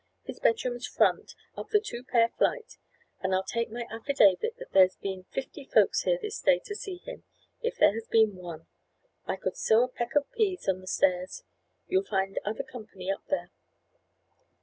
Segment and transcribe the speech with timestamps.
[0.23, 2.79] "His bedroom's front, up the two pair flight,
[3.19, 6.97] and I'll take my affidavit that there's been fifty folks here this day to see
[7.05, 7.23] him,
[7.61, 8.65] if there has been one.
[9.27, 11.43] I could sow a peck of peas on the stairs!
[11.87, 13.51] You'll find other company up there."